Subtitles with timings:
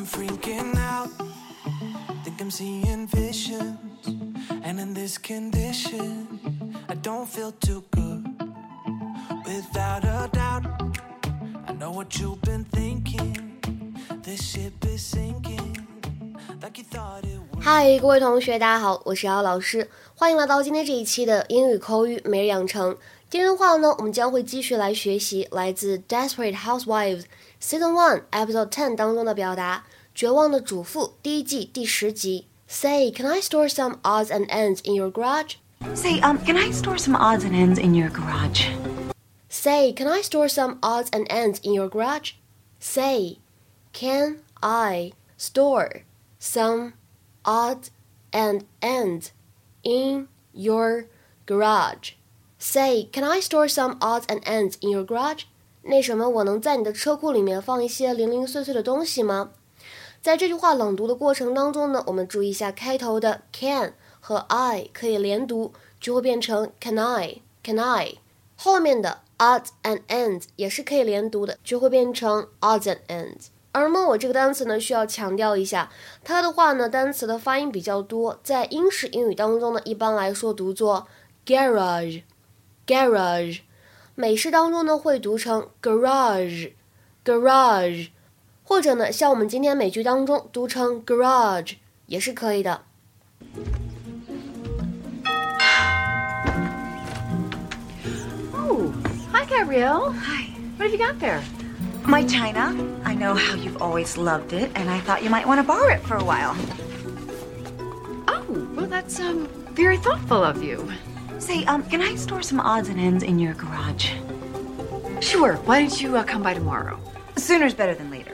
[0.00, 1.10] I'm freaking out.
[2.24, 3.76] Think I'm seeing visions.
[4.64, 6.26] And in this condition,
[6.88, 8.24] I don't feel too good.
[9.44, 10.64] Without a doubt,
[11.68, 13.94] I know what you've been thinking.
[14.22, 15.76] This ship is sinking.
[16.62, 17.62] Like you thought it would.
[17.62, 22.96] 嗨，各位同学，大家好，我是姚老师，欢迎来到今天这一期的英语口语每日养成。
[23.29, 32.47] 今天的话呢，我们将会继续来学习来自《Desperate Housewives》Season One Episode Ten 当中的表达，《绝望的主妇》第一季第十集。
[32.67, 35.55] Say, can I store some odds and ends in your garage?
[35.93, 38.69] Say, um, can I store some odds and ends in your garage?
[39.49, 42.33] Say, can I store some odds and ends in your garage?
[42.79, 43.37] Say,
[43.93, 46.03] can I store
[46.39, 46.93] some
[47.43, 47.91] odds
[48.31, 49.31] and ends
[49.83, 51.05] in your
[51.45, 52.13] garage?
[52.62, 55.44] Say, can I store some odds and ends in your garage?
[55.82, 59.52] 那什么，我能在你的车库里面放一些零零碎碎的东西吗？
[60.20, 68.16] 在这句话朗读的过程当中呢，我们注意一下开头的 can 和 I 可以连读，就会变成 can I can I。
[68.56, 73.46] 后面的 odds and ends 也是可以连读的，就会变成 odds and ends。
[73.72, 75.90] 而么我这个单词呢，需要强调一下，
[76.22, 81.06] 它的话呢，单词的发音比较多，在英式英语当中呢，一般来说读作
[81.46, 82.24] garage
[82.89, 83.59] garage，
[84.15, 86.71] 美式当中呢会读成 garage
[87.23, 88.09] garage。
[88.67, 91.75] 或者呢，像我们今天美剧当中读成 garage
[92.07, 92.81] 也是可以的。
[98.53, 98.91] Oh,
[99.31, 100.11] hi, Gabrielle.
[100.13, 100.49] Hi.
[100.77, 101.41] What have you got there?
[102.05, 102.73] My china.
[103.03, 105.89] I know how you've always loved it, and I thought you might want to borrow
[105.89, 106.55] it for a while.
[108.27, 108.43] Oh,
[108.75, 110.91] well, that's um very thoughtful of you.
[111.40, 114.10] Say, um, can I store some odds and ends in your garage?
[115.20, 115.54] Sure.
[115.64, 116.98] Why don't you uh, come by tomorrow?
[117.38, 118.32] Sooner is better than later.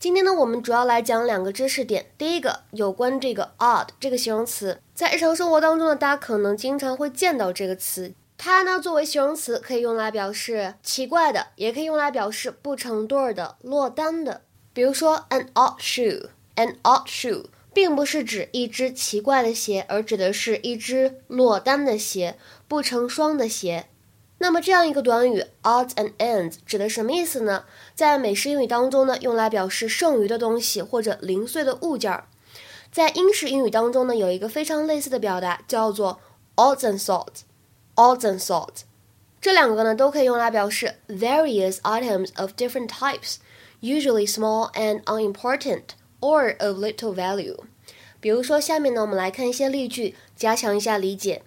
[0.00, 2.06] 今天呢，我们主要来讲两个知识点。
[2.18, 8.12] 第一个，有关这个 odd 这个形容词，在日常生活当中呢，大家可能经常会见到这个词。
[8.36, 14.42] 它呢，作为形容词可以用来表示奇怪的，也可以用来表示不成对儿的、落单的。
[14.72, 15.76] 比如说，an odd
[16.56, 22.36] An odd shoe，并不是指一只奇怪的鞋，而指的是—一只落单的鞋，
[22.66, 23.86] 不成双的鞋。
[24.38, 27.64] 那么，这样一个短语 “odd and ends” 指的什么意思呢？
[27.94, 32.26] 在美式英语当中呢，用来表示剩余的东西或者零碎的物件儿。
[32.90, 36.20] 在英式英语当中呢，有一个非常类似的表达，叫做
[36.56, 37.42] “odd sort”。
[37.94, 38.82] “odd sort”
[39.40, 43.36] 这两个呢，都可以用来表示 “various items of different types,
[43.80, 45.82] usually small and unimportant”。
[46.25, 47.57] or of little value。
[48.19, 51.43] 比如说，下面呢，我们来看一些例句，加强一下理解。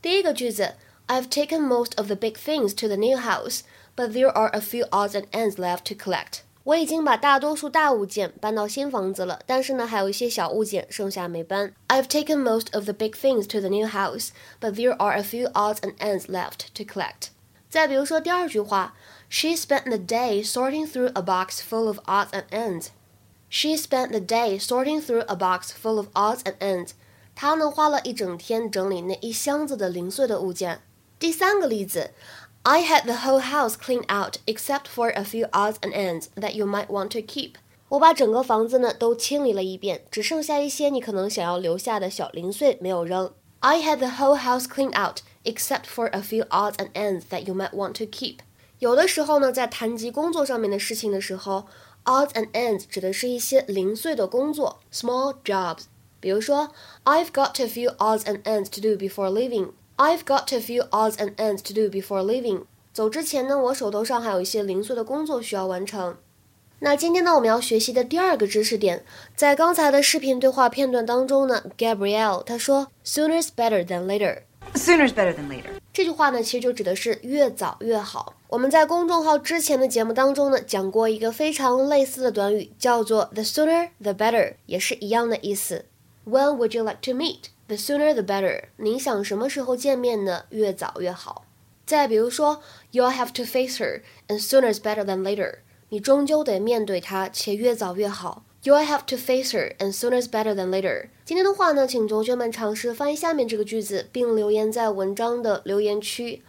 [0.00, 0.74] 第一个句子。
[1.10, 3.62] I've taken most of the big things to the new house,
[3.96, 6.42] but there are a few odds and ends left to collect.
[6.62, 11.74] 我已经把大多数大物件搬到新房子了，但是呢，还有一些小物件剩下没搬。
[11.88, 14.28] I've taken most of the big things to the new house,
[14.60, 17.30] but there are a few odds and ends left to collect.
[17.68, 18.94] 再比如说第二句话，
[19.28, 22.90] She spent the day sorting through a box full of odds and ends.
[23.48, 26.90] She spent the day sorting through a box full of odds and ends.
[27.34, 30.82] 她呢花了一整天整理那一箱子的零碎的物件。
[31.18, 32.10] 第三个例子，
[32.62, 36.66] I had the whole house cleaned out except for a few odds and ends that you
[36.66, 37.54] might want to keep。
[37.88, 43.32] 我把整个房子呢都清理了一遍，只剩下一些你可能想要留下的小零碎没有扔。
[43.60, 47.54] I had the whole house cleaned out except for a few odds and ends that you
[47.54, 48.38] might want to keep。
[48.78, 51.66] 有的时候呢，在谈及工作上面的事情的时候
[52.05, 55.83] ，odds and ends 指的是一些零碎的工作，small jobs。
[56.21, 56.71] 比如说
[57.03, 59.71] ，I've got a few odds and ends to do before leaving。
[59.97, 62.63] I've got a few odds and ends to do before leaving。
[62.93, 66.17] 走之前呢，我手头上还有一些零碎的工作需要完成。
[66.79, 69.05] 那今天呢，我们要学习的第二个知识点，
[69.35, 74.41] 在刚才的视频对话片段当中呢，Gabrielle 她说，Sooner's better than later。
[74.73, 75.69] Sooner's better than later.
[75.93, 78.33] 这句话呢，其实就指的是越早越好。
[78.55, 85.83] 我们在公众号之前的节目当中呢，讲过一个非常类似的短语，叫做 the sooner the better，也是一样的意思。
[86.25, 88.69] When would you like to meet？The sooner the better。
[88.77, 90.45] 您想什么时候见面呢？
[90.51, 91.43] 越早越好。
[91.85, 92.61] 再比如说
[92.93, 95.55] ，You'll have to face her, and sooner's better than later。
[95.89, 98.45] 你终究得面对她，且越早越好。
[98.63, 101.09] You'll have to face her, and sooner's better than later。
[101.25, 106.41] 今天的话呢，请同学们尝试翻译下面这个句子，并留言在文章的留言区。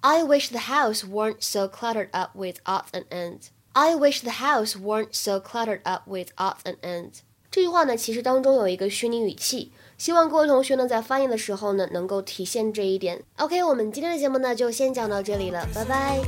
[0.00, 3.48] I wish the house weren't so cluttered up with odds and ends.
[3.72, 7.22] I wish the house weren't so cluttered up with odds and ends.
[7.50, 9.72] 这句话呢，其实当中有一个虚拟语气。
[9.96, 13.22] 希望各位同学呢在发音的时候呢能够体现这一点。
[13.38, 16.20] OK，我们今天的节目呢就先讲到这里了，拜拜。